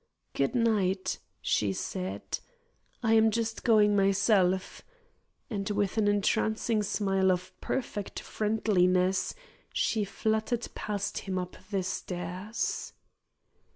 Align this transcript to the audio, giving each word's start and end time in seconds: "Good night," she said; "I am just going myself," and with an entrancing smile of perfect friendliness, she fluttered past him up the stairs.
"Good 0.33 0.55
night," 0.55 1.19
she 1.43 1.73
said; 1.73 2.39
"I 3.03 3.13
am 3.13 3.29
just 3.29 3.63
going 3.63 3.95
myself," 3.95 4.81
and 5.47 5.69
with 5.69 5.95
an 5.99 6.07
entrancing 6.07 6.81
smile 6.81 7.31
of 7.31 7.53
perfect 7.61 8.19
friendliness, 8.19 9.35
she 9.71 10.03
fluttered 10.03 10.69
past 10.73 11.19
him 11.19 11.37
up 11.37 11.55
the 11.69 11.83
stairs. 11.83 12.93